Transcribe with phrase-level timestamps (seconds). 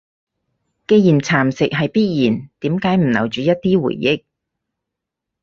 [0.87, 4.23] 既然蠶蝕係必然，點解唔留住一啲回憶？